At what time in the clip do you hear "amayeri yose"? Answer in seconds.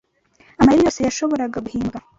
0.61-1.01